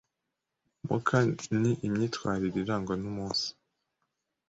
muka 0.87 1.17
ni 1.59 1.71
imyitwarire 1.87 2.57
irangwa 2.63 2.93
no 3.01 3.07
umunsi 3.11 3.47